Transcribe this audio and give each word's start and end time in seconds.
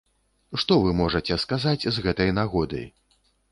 Што 0.63 0.77
вы 0.85 0.93
можаце 1.01 1.37
сказаць 1.45 1.87
з 1.99 2.07
гэтай 2.07 2.35
нагоды? 2.41 2.83